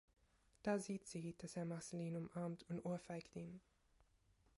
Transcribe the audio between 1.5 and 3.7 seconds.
er Marceline umarmt, und ohrfeigt ihn.